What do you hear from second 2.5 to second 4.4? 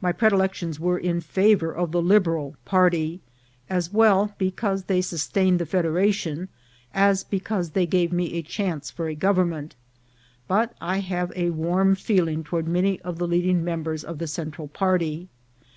party, as well